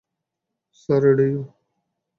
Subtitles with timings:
[0.75, 1.39] Sir, radio!